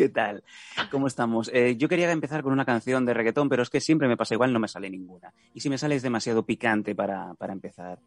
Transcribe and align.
¿Qué 0.00 0.08
tal? 0.08 0.42
¿Cómo 0.90 1.08
estamos? 1.08 1.50
Eh, 1.52 1.76
yo 1.76 1.86
quería 1.86 2.10
empezar 2.10 2.42
con 2.42 2.54
una 2.54 2.64
canción 2.64 3.04
de 3.04 3.12
reggaetón, 3.12 3.50
pero 3.50 3.62
es 3.62 3.68
que 3.68 3.82
siempre 3.82 4.08
me 4.08 4.16
pasa 4.16 4.32
igual, 4.32 4.50
no 4.50 4.58
me 4.58 4.66
sale 4.66 4.88
ninguna. 4.88 5.30
Y 5.52 5.60
si 5.60 5.68
me 5.68 5.76
sale 5.76 5.94
es 5.94 6.00
demasiado 6.00 6.46
picante 6.46 6.94
para, 6.94 7.34
para 7.34 7.52
empezar 7.52 7.98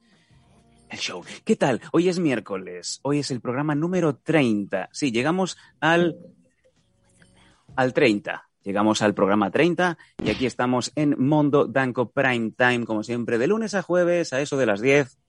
el 0.90 0.98
show. 0.98 1.24
¿Qué 1.46 1.56
tal? 1.56 1.82
Hoy 1.92 2.10
es 2.10 2.18
miércoles. 2.18 3.00
Hoy 3.04 3.20
es 3.20 3.30
el 3.30 3.42
programa 3.42 3.76
número 3.76 4.16
30. 4.16 4.90
Sí, 4.92 5.12
llegamos 5.12 5.56
al, 5.82 6.18
al 7.76 7.94
30. 7.94 8.50
Llegamos 8.64 9.04
al 9.04 9.14
programa 9.14 9.52
30 9.52 9.96
y 10.24 10.32
aquí 10.32 10.48
estamos 10.48 10.92
en 10.96 11.16
Mondo 11.20 11.68
Danco 11.68 12.10
Prime 12.10 12.54
Time, 12.58 12.86
como 12.88 13.04
siempre, 13.04 13.38
de 13.38 13.46
lunes 13.46 13.76
a 13.76 13.84
jueves 13.84 14.34
a 14.34 14.42
eso 14.42 14.58
de 14.58 14.66
las 14.66 14.82
10. 14.82 15.20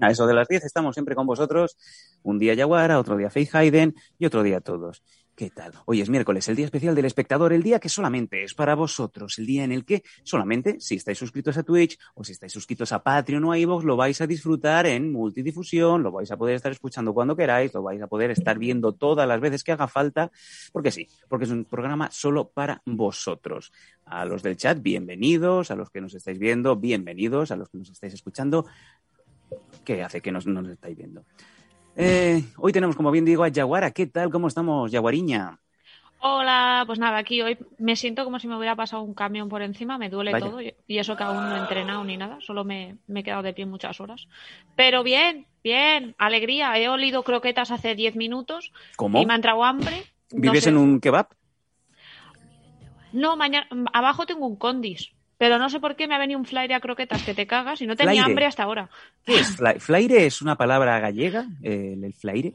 A 0.00 0.10
eso 0.10 0.26
de 0.26 0.34
las 0.34 0.46
10 0.46 0.64
estamos 0.64 0.94
siempre 0.94 1.16
con 1.16 1.26
vosotros. 1.26 1.76
Un 2.22 2.38
día 2.38 2.54
Yaguara, 2.54 3.00
otro 3.00 3.16
día 3.16 3.30
Faith 3.30 3.54
Hayden 3.54 3.94
y 4.18 4.26
otro 4.26 4.44
día 4.44 4.60
todos. 4.60 5.02
¿Qué 5.38 5.50
tal? 5.50 5.72
Hoy 5.86 6.00
es 6.00 6.10
miércoles, 6.10 6.48
el 6.48 6.56
día 6.56 6.64
especial 6.64 6.96
del 6.96 7.04
espectador, 7.04 7.52
el 7.52 7.62
día 7.62 7.78
que 7.78 7.88
solamente 7.88 8.42
es 8.42 8.54
para 8.54 8.74
vosotros, 8.74 9.38
el 9.38 9.46
día 9.46 9.62
en 9.62 9.70
el 9.70 9.84
que 9.84 10.02
solamente 10.24 10.80
si 10.80 10.96
estáis 10.96 11.16
suscritos 11.16 11.56
a 11.56 11.62
Twitch 11.62 11.96
o 12.14 12.24
si 12.24 12.32
estáis 12.32 12.52
suscritos 12.52 12.90
a 12.90 13.04
Patreon 13.04 13.44
o 13.44 13.52
a 13.52 13.58
iVoox 13.58 13.84
lo 13.84 13.96
vais 13.96 14.20
a 14.20 14.26
disfrutar 14.26 14.86
en 14.86 15.12
multidifusión, 15.12 16.02
lo 16.02 16.10
vais 16.10 16.28
a 16.32 16.36
poder 16.36 16.56
estar 16.56 16.72
escuchando 16.72 17.14
cuando 17.14 17.36
queráis, 17.36 17.72
lo 17.72 17.84
vais 17.84 18.02
a 18.02 18.08
poder 18.08 18.32
estar 18.32 18.58
viendo 18.58 18.94
todas 18.94 19.28
las 19.28 19.40
veces 19.40 19.62
que 19.62 19.70
haga 19.70 19.86
falta, 19.86 20.32
porque 20.72 20.90
sí, 20.90 21.06
porque 21.28 21.44
es 21.44 21.52
un 21.52 21.64
programa 21.64 22.10
solo 22.10 22.48
para 22.48 22.82
vosotros. 22.84 23.70
A 24.06 24.24
los 24.24 24.42
del 24.42 24.56
chat, 24.56 24.82
bienvenidos, 24.82 25.70
a 25.70 25.76
los 25.76 25.90
que 25.90 26.00
nos 26.00 26.14
estáis 26.14 26.40
viendo, 26.40 26.74
bienvenidos, 26.74 27.52
a 27.52 27.56
los 27.56 27.68
que 27.68 27.78
nos 27.78 27.90
estáis 27.90 28.14
escuchando, 28.14 28.66
¿qué 29.84 30.02
hace 30.02 30.20
que 30.20 30.32
nos, 30.32 30.46
no 30.46 30.62
nos 30.62 30.72
estáis 30.72 30.96
viendo? 30.96 31.24
Eh, 31.96 32.44
hoy 32.58 32.72
tenemos, 32.72 32.96
como 32.96 33.10
bien 33.10 33.24
digo, 33.24 33.42
a 33.44 33.48
Yaguara. 33.48 33.90
¿Qué 33.90 34.06
tal? 34.06 34.30
¿Cómo 34.30 34.48
estamos, 34.48 34.90
Yaguariña? 34.90 35.58
Hola, 36.20 36.82
pues 36.86 36.98
nada, 36.98 37.18
aquí 37.18 37.40
hoy 37.42 37.56
me 37.78 37.94
siento 37.94 38.24
como 38.24 38.40
si 38.40 38.48
me 38.48 38.56
hubiera 38.56 38.74
pasado 38.74 39.02
un 39.02 39.14
camión 39.14 39.48
por 39.48 39.62
encima, 39.62 39.98
me 39.98 40.10
duele 40.10 40.32
Vaya. 40.32 40.46
todo 40.46 40.60
y 40.60 40.98
eso 40.98 41.16
que 41.16 41.22
aún 41.22 41.48
no 41.48 41.54
he 41.54 41.60
entrenado 41.60 42.02
ni 42.02 42.16
nada, 42.16 42.38
solo 42.40 42.64
me, 42.64 42.96
me 43.06 43.20
he 43.20 43.22
quedado 43.22 43.42
de 43.42 43.52
pie 43.52 43.66
muchas 43.66 44.00
horas. 44.00 44.26
Pero 44.74 45.04
bien, 45.04 45.46
bien, 45.62 46.16
alegría, 46.18 46.76
he 46.76 46.88
olido 46.88 47.22
croquetas 47.22 47.70
hace 47.70 47.94
10 47.94 48.16
minutos 48.16 48.72
¿Cómo? 48.96 49.22
y 49.22 49.26
me 49.26 49.32
ha 49.32 49.36
entrado 49.36 49.62
hambre. 49.62 50.02
No 50.32 50.40
¿Vives 50.40 50.64
sé. 50.64 50.70
en 50.70 50.76
un 50.78 51.00
kebab? 51.00 51.28
No, 53.12 53.36
mañana, 53.36 53.68
abajo 53.92 54.26
tengo 54.26 54.46
un 54.46 54.56
condis, 54.56 55.12
pero 55.38 55.58
no 55.58 55.70
sé 55.70 55.80
por 55.80 55.96
qué 55.96 56.06
me 56.08 56.14
ha 56.14 56.18
venido 56.18 56.38
un 56.38 56.44
flyer 56.44 56.74
a 56.74 56.80
croquetas 56.80 57.22
que 57.22 57.32
te 57.34 57.46
cagas 57.46 57.80
y 57.80 57.86
no 57.86 57.96
tenía 57.96 58.12
Flaire. 58.12 58.24
hambre 58.30 58.46
hasta 58.46 58.64
ahora. 58.64 58.90
¿Qué 59.24 59.36
es? 59.40 59.56
Fla- 59.58 59.78
¿Flaire 59.80 60.26
es 60.26 60.42
una 60.42 60.56
palabra 60.56 60.98
gallega? 61.00 61.46
¿El, 61.62 62.04
el 62.04 62.12
flaire? 62.12 62.52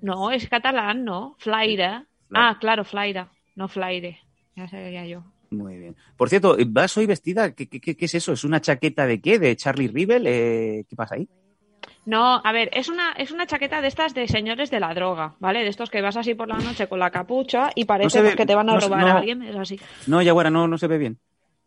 No, 0.00 0.30
es 0.30 0.48
catalán, 0.48 1.04
¿no? 1.04 1.36
Flaira. 1.38 2.06
Ah, 2.34 2.56
claro, 2.60 2.84
flaira, 2.84 3.28
no 3.56 3.68
flaire. 3.68 4.18
Ya 4.56 4.66
sabía 4.68 5.06
yo. 5.06 5.22
Muy 5.50 5.76
bien. 5.76 5.96
Por 6.16 6.28
cierto, 6.30 6.56
¿vas 6.68 6.96
hoy 6.96 7.06
vestida? 7.06 7.54
¿Qué, 7.54 7.68
qué- 7.68 7.80
qué- 7.80 7.94
qué 7.96 8.04
es 8.06 8.14
eso? 8.14 8.32
¿Es 8.32 8.42
una 8.42 8.60
chaqueta 8.60 9.06
de 9.06 9.20
qué? 9.20 9.38
¿De 9.38 9.54
Charlie 9.54 9.88
Rivel? 9.88 10.26
Eh, 10.26 10.84
¿Qué 10.88 10.96
pasa 10.96 11.16
ahí? 11.16 11.28
No, 12.06 12.40
a 12.42 12.52
ver, 12.52 12.70
es 12.72 12.88
una, 12.88 13.12
es 13.12 13.30
una 13.30 13.46
chaqueta 13.46 13.80
de 13.80 13.88
estas 13.88 14.12
de 14.14 14.26
señores 14.26 14.70
de 14.70 14.80
la 14.80 14.92
droga, 14.94 15.34
¿vale? 15.40 15.60
De 15.62 15.68
estos 15.68 15.88
que 15.90 16.00
vas 16.00 16.16
así 16.16 16.34
por 16.34 16.48
la 16.48 16.56
noche 16.58 16.88
con 16.88 16.98
la 16.98 17.10
capucha 17.10 17.70
y 17.76 17.84
parece 17.84 18.22
ve- 18.22 18.34
que 18.34 18.46
te 18.46 18.54
van 18.56 18.68
a 18.70 18.74
no 18.74 18.80
robar 18.80 19.00
no. 19.02 19.06
a 19.08 19.18
alguien, 19.18 19.42
es 19.42 19.56
así. 19.56 19.78
No, 20.08 20.20
Yaguara, 20.22 20.50
no, 20.50 20.66
no 20.66 20.78
se 20.78 20.88
ve 20.88 20.98
bien. 20.98 21.18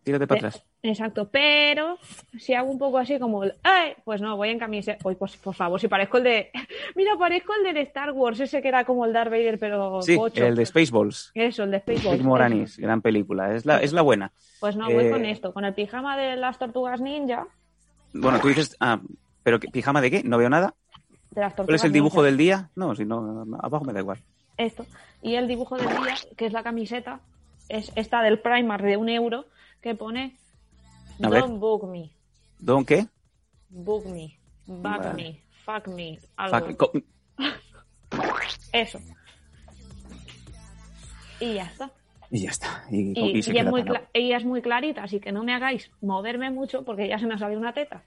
Tírate 0.06 0.28
para 0.28 0.38
Eh, 0.40 0.46
atrás. 0.48 0.64
Exacto, 0.84 1.28
pero 1.30 1.98
si 2.38 2.54
hago 2.54 2.70
un 2.70 2.78
poco 2.78 3.00
así 3.00 3.18
como 3.20 3.44
el, 3.44 3.56
¡ay! 3.64 3.94
Pues 4.06 4.22
no, 4.22 4.38
voy 4.38 4.50
en 4.50 4.60
camiseta. 4.60 5.00
Uy, 5.06 5.16
pues 5.16 5.36
por 5.36 5.54
favor, 5.56 5.80
si 5.82 5.88
parezco 5.88 6.20
el 6.20 6.24
de. 6.24 6.52
Mira, 6.96 7.18
parezco 7.18 7.54
el 7.56 7.64
del 7.64 7.78
Star 7.88 8.12
Wars, 8.12 8.40
ese 8.40 8.62
que 8.62 8.68
era 8.68 8.86
como 8.86 9.04
el 9.06 9.12
Darth 9.12 9.32
Vader, 9.32 9.58
pero 9.60 10.02
Sí, 10.04 10.16
pocho. 10.16 10.46
el 10.46 10.56
de 10.56 10.66
Spaceballs. 10.66 11.32
Eso, 11.34 11.64
el 11.64 11.72
de 11.72 11.80
Spaceballs. 11.80 12.20
Rick 12.20 12.22
Moranis, 12.28 12.78
gran 12.78 13.02
película. 13.02 13.54
Es 13.56 13.66
la, 13.66 13.82
es 13.82 13.92
la 13.94 14.04
buena. 14.04 14.32
Pues 14.60 14.76
no, 14.76 14.86
voy 14.92 15.06
Eh, 15.08 15.10
con 15.12 15.26
esto, 15.26 15.52
con 15.54 15.66
el 15.66 15.74
pijama 15.74 16.16
de 16.16 16.36
las 16.36 16.58
tortugas 16.60 17.02
ninja. 17.02 17.48
Bueno, 18.14 18.40
tú 18.40 18.48
dices... 18.50 18.78
Ah, 18.80 19.02
¿pero 19.44 19.60
qué- 19.60 19.68
pijama 19.70 20.02
de 20.02 20.12
qué? 20.12 20.24
No 20.24 20.38
veo 20.38 20.50
nada. 20.50 20.76
De 21.32 21.42
las 21.42 21.56
tortugas 21.56 21.66
¿Cuál 21.66 21.76
es 21.76 21.84
el 21.84 21.92
dibujo 21.92 22.18
ninja. 22.18 22.26
del 22.28 22.38
día? 22.38 22.70
No, 22.76 22.96
si 22.96 23.04
no, 23.06 23.44
abajo 23.60 23.84
me 23.86 23.92
da 23.92 24.00
igual. 24.02 24.20
esto. 24.58 24.86
Y 25.24 25.34
el 25.36 25.48
dibujo 25.48 25.76
del 25.78 25.88
día, 25.90 26.14
que 26.38 26.46
es 26.46 26.54
la 26.54 26.62
camiseta, 26.62 27.20
es 27.68 27.92
esta 27.96 28.22
del 28.22 28.38
Primark 28.40 28.84
de 28.84 28.96
un 28.96 29.10
euro, 29.10 29.46
que 29.86 29.94
pone 29.94 30.36
A 31.22 31.30
ver. 31.30 31.42
Don't 31.42 31.60
book 31.60 31.88
me, 31.88 32.10
¿Don 32.58 32.84
qué? 32.84 33.08
book 33.70 34.04
me, 34.08 34.36
bug 34.66 34.82
Vale. 34.82 35.14
me, 35.14 35.44
fuck 35.64 35.88
me, 35.90 36.20
algo. 36.36 36.76
Fuck, 36.76 37.04
Eso. 38.74 39.00
Y 41.40 41.54
ya 41.54 41.66
está. 41.66 41.92
Y 42.32 42.42
ya 42.42 42.50
está. 42.50 42.84
Y, 42.90 43.14
Y, 43.16 43.38
y 43.38 43.44
se 43.44 43.54
y 43.54 43.60
es 43.60 43.66
muy 43.68 43.84
ella 44.14 44.38
es 44.38 44.46
muy 44.46 44.64
clarita, 44.64 45.04
así 45.04 45.20
que 45.20 45.32
no 45.32 45.44
me 45.44 45.54
hagáis 45.54 45.92
moverme 46.02 46.50
mucho 46.50 46.84
porque 46.84 47.08
ya 47.08 47.20
se 47.20 47.28
me 47.28 47.36
ha 47.36 47.38
salido 47.38 47.62
una 47.62 47.74
teta. 47.74 48.02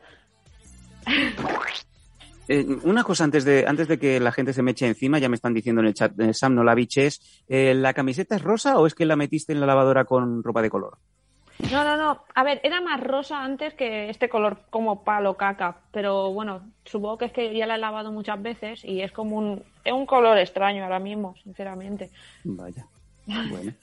Eh, 2.50 2.64
una 2.84 3.04
cosa 3.04 3.24
antes 3.24 3.44
de, 3.44 3.66
antes 3.66 3.88
de 3.88 3.98
que 3.98 4.18
la 4.20 4.32
gente 4.32 4.54
se 4.54 4.62
me 4.62 4.70
eche 4.70 4.86
encima, 4.86 5.18
ya 5.18 5.28
me 5.28 5.34
están 5.34 5.52
diciendo 5.52 5.82
en 5.82 5.88
el 5.88 5.92
chat, 5.92 6.18
eh, 6.18 6.32
Sam 6.32 6.54
no 6.54 6.64
la 6.64 6.74
biches, 6.74 7.44
eh, 7.46 7.74
¿la 7.74 7.92
camiseta 7.92 8.36
es 8.36 8.42
rosa 8.42 8.78
o 8.78 8.86
es 8.86 8.94
que 8.94 9.04
la 9.04 9.16
metiste 9.16 9.52
en 9.52 9.60
la 9.60 9.66
lavadora 9.66 10.06
con 10.06 10.42
ropa 10.42 10.62
de 10.62 10.70
color? 10.70 10.96
No, 11.70 11.84
no, 11.84 11.96
no. 11.96 12.24
A 12.34 12.44
ver, 12.44 12.60
era 12.62 12.80
más 12.80 13.00
rosa 13.00 13.42
antes 13.42 13.74
que 13.74 14.08
este 14.10 14.28
color 14.28 14.60
como 14.70 15.02
palo 15.04 15.36
caca. 15.36 15.80
Pero 15.90 16.32
bueno, 16.32 16.72
supongo 16.84 17.18
que 17.18 17.24
es 17.26 17.32
que 17.32 17.56
ya 17.56 17.66
la 17.66 17.74
he 17.74 17.78
lavado 17.78 18.12
muchas 18.12 18.40
veces 18.40 18.84
y 18.84 19.02
es 19.02 19.12
como 19.12 19.36
un, 19.36 19.62
es 19.84 19.92
un 19.92 20.06
color 20.06 20.38
extraño 20.38 20.84
ahora 20.84 21.00
mismo, 21.00 21.34
sinceramente. 21.42 22.10
Vaya. 22.44 22.86
Bueno. 23.26 23.72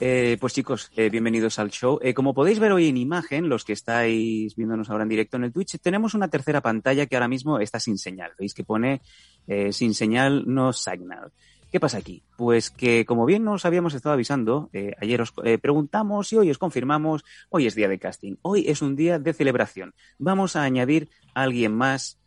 Eh, 0.00 0.36
pues 0.40 0.54
chicos, 0.54 0.90
eh, 0.96 1.08
bienvenidos 1.08 1.60
al 1.60 1.70
show. 1.70 1.98
Eh, 2.02 2.14
como 2.14 2.34
podéis 2.34 2.58
ver 2.58 2.72
hoy 2.72 2.88
en 2.88 2.96
imagen, 2.96 3.48
los 3.48 3.64
que 3.64 3.72
estáis 3.72 4.56
viéndonos 4.56 4.90
ahora 4.90 5.04
en 5.04 5.08
directo 5.08 5.36
en 5.36 5.44
el 5.44 5.52
Twitch, 5.52 5.78
tenemos 5.80 6.14
una 6.14 6.26
tercera 6.28 6.60
pantalla 6.60 7.06
que 7.06 7.14
ahora 7.14 7.28
mismo 7.28 7.60
está 7.60 7.78
sin 7.78 7.98
señal. 7.98 8.32
Veis 8.36 8.54
que 8.54 8.64
pone 8.64 9.02
eh, 9.46 9.72
sin 9.72 9.94
señal, 9.94 10.42
no 10.46 10.72
signal. 10.72 11.30
¿Qué 11.72 11.80
pasa 11.80 11.96
aquí? 11.96 12.22
Pues 12.36 12.70
que, 12.70 13.06
como 13.06 13.24
bien 13.24 13.44
nos 13.44 13.64
habíamos 13.64 13.94
estado 13.94 14.12
avisando, 14.12 14.68
eh, 14.74 14.92
ayer 15.00 15.22
os 15.22 15.32
eh, 15.42 15.56
preguntamos 15.56 16.30
y 16.30 16.36
hoy 16.36 16.50
os 16.50 16.58
confirmamos, 16.58 17.24
hoy 17.48 17.66
es 17.66 17.74
día 17.74 17.88
de 17.88 17.98
casting, 17.98 18.34
hoy 18.42 18.68
es 18.68 18.82
un 18.82 18.94
día 18.94 19.18
de 19.18 19.32
celebración. 19.32 19.94
Vamos 20.18 20.54
a 20.54 20.64
añadir 20.64 21.08
a 21.34 21.44
alguien 21.44 21.74
más 21.74 22.20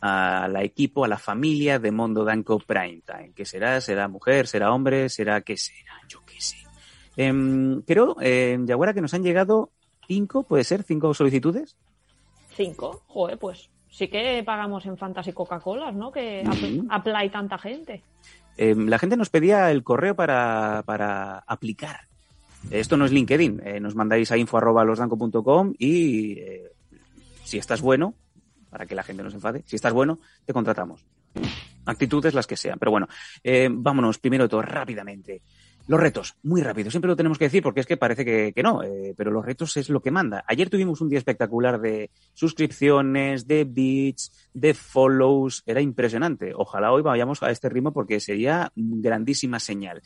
a 0.00 0.46
la 0.48 0.62
equipo, 0.62 1.04
a 1.04 1.08
la 1.08 1.18
familia 1.18 1.80
de 1.80 1.90
Mondo 1.90 2.24
Danco 2.24 2.60
Prime 2.60 3.02
Time. 3.04 3.32
¿Qué 3.34 3.44
será? 3.44 3.80
¿Será 3.80 4.06
mujer? 4.06 4.46
¿Será 4.46 4.72
hombre? 4.72 5.08
¿Será 5.08 5.40
qué 5.40 5.56
será? 5.56 5.94
Yo 6.08 6.20
qué 6.24 6.40
sé. 6.40 6.58
Em, 7.16 7.82
creo, 7.82 8.16
eh, 8.20 8.56
Yaguara, 8.64 8.94
que 8.94 9.00
nos 9.00 9.14
han 9.14 9.24
llegado 9.24 9.72
cinco, 10.06 10.44
¿puede 10.44 10.62
ser? 10.62 10.84
¿Cinco 10.84 11.12
solicitudes? 11.12 11.76
Cinco, 12.54 13.02
joder, 13.08 13.36
pues 13.36 13.68
sí 13.90 14.06
que 14.06 14.44
pagamos 14.44 14.86
en 14.86 14.96
Fantasy 14.96 15.32
Coca-Cola, 15.32 15.90
¿no? 15.90 16.12
Que 16.12 16.44
Ujú. 16.46 16.86
apply 16.88 17.30
tanta 17.30 17.58
gente. 17.58 18.04
Eh, 18.56 18.74
la 18.76 18.98
gente 18.98 19.16
nos 19.16 19.30
pedía 19.30 19.70
el 19.70 19.82
correo 19.82 20.14
para, 20.14 20.82
para 20.84 21.38
aplicar. 21.46 22.08
Esto 22.70 22.96
no 22.96 23.04
es 23.04 23.12
LinkedIn. 23.12 23.62
eh, 23.64 23.80
nos 23.80 23.94
mandáis 23.94 24.30
a 24.30 24.36
info.losdanco.com 24.36 25.74
y 25.78 26.38
eh, 26.38 26.70
Si 27.44 27.58
estás 27.58 27.80
bueno, 27.80 28.14
para 28.70 28.86
que 28.86 28.94
la 28.94 29.02
gente 29.02 29.22
no 29.22 29.30
se 29.30 29.36
enfade, 29.36 29.62
si 29.66 29.76
estás 29.76 29.92
bueno, 29.92 30.18
te 30.46 30.52
contratamos. 30.52 31.04
Actitudes 31.84 32.34
las 32.34 32.46
que 32.46 32.56
sean. 32.56 32.78
Pero 32.78 32.90
bueno, 32.90 33.08
eh, 33.42 33.68
vámonos 33.70 34.18
primero 34.18 34.48
todo 34.48 34.62
rápidamente. 34.62 35.42
Los 35.92 36.00
retos, 36.00 36.36
muy 36.42 36.62
rápido, 36.62 36.90
siempre 36.90 37.10
lo 37.10 37.16
tenemos 37.16 37.36
que 37.36 37.44
decir 37.44 37.62
porque 37.62 37.80
es 37.80 37.86
que 37.86 37.98
parece 37.98 38.24
que, 38.24 38.54
que 38.54 38.62
no, 38.62 38.82
eh, 38.82 39.12
pero 39.14 39.30
los 39.30 39.44
retos 39.44 39.76
es 39.76 39.90
lo 39.90 40.00
que 40.00 40.10
manda. 40.10 40.42
Ayer 40.48 40.70
tuvimos 40.70 41.02
un 41.02 41.10
día 41.10 41.18
espectacular 41.18 41.78
de 41.82 42.10
suscripciones, 42.32 43.46
de 43.46 43.64
bits, 43.64 44.32
de 44.54 44.72
follows, 44.72 45.62
era 45.66 45.82
impresionante. 45.82 46.54
Ojalá 46.56 46.92
hoy 46.92 47.02
vayamos 47.02 47.42
a 47.42 47.50
este 47.50 47.68
ritmo 47.68 47.92
porque 47.92 48.20
sería 48.20 48.72
grandísima 48.74 49.58
señal. 49.58 50.00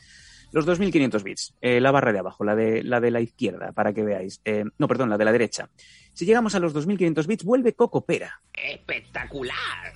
Los 0.51 0.67
2.500 0.67 1.23
bits, 1.23 1.53
eh, 1.61 1.79
la 1.79 1.91
barra 1.91 2.11
de 2.11 2.19
abajo, 2.19 2.43
la 2.43 2.57
de, 2.57 2.83
la 2.83 2.99
de 2.99 3.11
la 3.11 3.21
izquierda, 3.21 3.71
para 3.71 3.93
que 3.93 4.03
veáis. 4.03 4.41
Eh, 4.43 4.65
no, 4.77 4.89
perdón, 4.89 5.09
la 5.09 5.17
de 5.17 5.23
la 5.23 5.31
derecha. 5.31 5.69
Si 6.11 6.25
llegamos 6.25 6.53
a 6.53 6.59
los 6.59 6.75
2.500 6.75 7.25
bits, 7.27 7.45
vuelve 7.45 7.75
Coco 7.75 8.03
Pera. 8.03 8.41
Espectacular. 8.51 9.93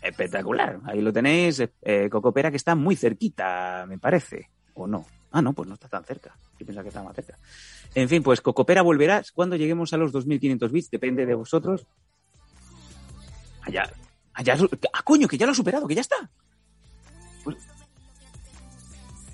Espectacular. 0.00 0.80
Ahí 0.86 1.02
lo 1.02 1.12
tenéis, 1.12 1.62
eh, 1.82 2.08
Coco 2.10 2.32
Pera, 2.32 2.50
que 2.50 2.56
está 2.56 2.74
muy 2.74 2.96
cerquita, 2.96 3.84
me 3.86 3.98
parece. 3.98 4.55
¿O 4.76 4.86
no? 4.86 5.04
Ah, 5.32 5.42
no, 5.42 5.52
pues 5.52 5.68
no 5.68 5.74
está 5.74 5.88
tan 5.88 6.04
cerca. 6.04 6.36
Yo 6.58 6.64
pensaba 6.64 6.82
que 6.84 6.88
estaba 6.88 7.06
más 7.06 7.16
cerca. 7.16 7.38
En 7.94 8.08
fin, 8.08 8.22
pues 8.22 8.40
Cocopera 8.40 8.82
volverá 8.82 9.22
cuando 9.34 9.56
lleguemos 9.56 9.92
a 9.92 9.96
los 9.96 10.12
2.500 10.12 10.70
bits, 10.70 10.90
depende 10.90 11.26
de 11.26 11.34
vosotros. 11.34 11.86
Allá, 13.62 13.90
allá, 14.34 14.56
ah, 14.92 15.02
coño, 15.02 15.26
que 15.26 15.36
ya 15.36 15.46
lo 15.46 15.52
ha 15.52 15.54
superado, 15.54 15.88
que 15.88 15.94
ya 15.94 16.00
está. 16.02 16.30
Pues- 17.42 17.56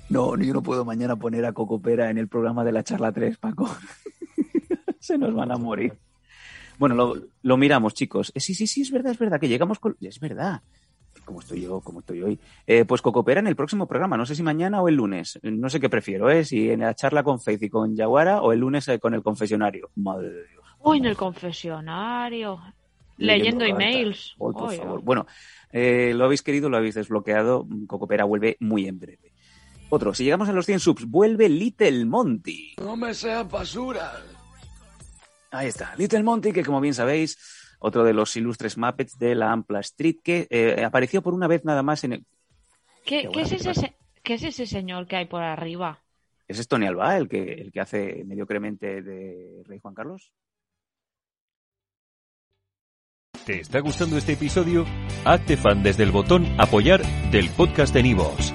No, 0.09 0.37
yo 0.39 0.55
no 0.55 0.63
puedo 0.63 0.85
mañana 0.85 1.17
poner 1.17 1.45
a 1.45 1.53
Cocopera 1.53 2.09
en 2.11 2.19
el 2.19 2.29
programa 2.29 2.65
de 2.65 2.73
la 2.73 2.83
charla 2.83 3.13
3, 3.13 3.37
Paco. 3.39 3.69
Se 5.01 5.19
nos 5.19 5.35
van 5.35 5.51
a 5.53 5.57
morir. 5.57 5.93
Bueno, 6.79 6.95
lo, 6.95 7.15
lo 7.43 7.57
miramos, 7.57 7.95
chicos. 7.95 8.33
Eh, 8.35 8.41
sí, 8.41 8.55
sí, 8.55 8.67
sí, 8.67 8.83
es 8.83 8.91
verdad, 8.91 9.13
es 9.13 9.19
verdad, 9.19 9.39
que 9.39 9.49
llegamos 9.49 9.79
con... 9.79 9.97
Es 10.01 10.19
verdad. 10.21 10.63
¿Cómo 11.25 11.41
estoy 11.41 11.63
yo? 11.63 11.81
¿Cómo 11.81 12.01
estoy 12.01 12.23
hoy? 12.23 12.39
Eh, 12.67 12.85
pues 12.85 13.01
Cocopera 13.01 13.41
en 13.41 13.47
el 13.47 13.57
próximo 13.57 13.87
programa. 13.87 14.17
No 14.17 14.27
sé 14.27 14.35
si 14.35 14.43
mañana 14.43 14.83
o 14.83 14.89
el 14.89 14.97
lunes. 14.97 15.39
No 15.43 15.71
sé 15.71 15.79
qué 15.81 15.89
prefiero, 15.89 16.31
¿eh? 16.31 16.45
Si 16.45 16.71
en 16.71 16.81
la 16.81 16.95
charla 16.95 17.23
con 17.23 17.41
Faith 17.41 17.63
y 17.63 17.69
con 17.69 17.95
Yaguara 17.95 18.43
o 18.43 18.53
el 18.53 18.59
lunes 18.59 18.89
eh, 18.89 18.99
con 18.99 19.15
el 19.15 19.23
confesionario. 19.23 19.91
Madre 19.97 20.31
de 20.31 20.49
Dios. 20.49 20.65
Uy, 20.81 20.99
en 20.99 21.07
el 21.07 21.17
confesionario. 21.17 22.61
Leyendo 23.19 23.65
emails. 23.65 24.33
Ay, 24.33 24.37
por 24.39 24.75
favor. 24.75 25.03
Bueno, 25.03 25.27
eh, 25.71 26.13
lo 26.15 26.25
habéis 26.25 26.43
querido, 26.43 26.69
lo 26.69 26.77
habéis 26.77 26.97
desbloqueado. 26.97 27.67
Cocopera 27.87 28.25
vuelve 28.25 28.57
muy 28.61 28.87
en 28.87 28.99
breve. 28.99 29.33
Otro, 29.91 30.15
si 30.15 30.25
llegamos 30.25 30.49
a 30.49 30.53
los 30.53 30.67
100 30.67 30.81
subs, 30.81 31.05
vuelve 31.07 31.49
Little 31.49 32.07
Monty. 32.07 32.75
No 32.79 32.97
me 32.97 33.13
seas 33.15 33.49
basura. 33.49 34.13
Ahí 35.51 35.69
está, 35.69 35.95
Little 35.97 36.23
Monty, 36.23 36.51
que 36.51 36.65
como 36.65 36.81
bien 36.81 36.95
sabéis, 36.95 37.39
otro 37.83 38.05
de 38.05 38.15
los 38.15 38.35
ilustres 38.37 38.79
Muppets 38.79 39.19
de 39.19 39.35
la 39.35 39.53
Ampla 39.53 39.81
Street, 39.81 40.17
que 40.23 40.47
eh, 40.51 40.83
apareció 40.85 41.21
por 41.23 41.35
una 41.35 41.47
vez 41.49 41.65
nada 41.65 41.83
más 41.83 42.05
en 42.05 42.13
el... 42.15 42.25
¿Qué, 43.05 43.23
Qué 43.23 43.29
qué 43.33 43.41
es 43.43 43.53
ese, 43.53 43.75
se- 43.75 43.95
qué 44.23 44.35
es 44.35 44.43
ese 44.45 44.67
señor 44.67 45.07
que 45.07 45.17
hay 45.17 45.25
por 45.27 45.43
arriba? 45.43 45.99
¿Ese 46.49 46.61
es 46.63 46.69
Tony 46.69 46.87
Alba, 46.87 47.17
el 47.17 47.29
que, 47.29 47.43
el 47.55 47.73
que 47.73 47.81
hace 47.81 48.23
mediocremente 48.25 49.03
de 49.03 49.63
Rey 49.67 49.79
Juan 49.81 49.95
Carlos? 49.95 50.33
¿Te 53.47 53.61
está 53.61 53.81
gustando 53.81 54.17
este 54.17 54.35
episodio? 54.35 54.85
Hazte 55.25 55.57
fan 55.57 55.83
desde 55.83 56.05
el 56.05 56.13
botón 56.13 56.47
Apoyar 56.59 57.03
del 57.33 57.49
podcast 57.51 57.93
de 57.93 58.03
Nivos. 58.05 58.55